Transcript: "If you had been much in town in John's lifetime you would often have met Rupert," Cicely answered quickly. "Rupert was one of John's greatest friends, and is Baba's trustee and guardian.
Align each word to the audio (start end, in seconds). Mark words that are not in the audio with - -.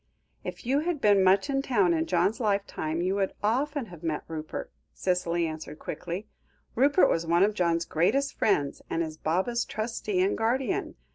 "If 0.43 0.65
you 0.65 0.79
had 0.79 0.99
been 0.99 1.23
much 1.23 1.47
in 1.47 1.61
town 1.61 1.93
in 1.93 2.07
John's 2.07 2.39
lifetime 2.39 3.03
you 3.03 3.13
would 3.13 3.33
often 3.43 3.85
have 3.93 4.01
met 4.01 4.23
Rupert," 4.27 4.71
Cicely 4.95 5.45
answered 5.45 5.77
quickly. 5.77 6.27
"Rupert 6.73 7.07
was 7.07 7.27
one 7.27 7.43
of 7.43 7.53
John's 7.53 7.85
greatest 7.85 8.33
friends, 8.33 8.81
and 8.89 9.03
is 9.03 9.15
Baba's 9.17 9.63
trustee 9.63 10.19
and 10.21 10.35
guardian. 10.35 10.95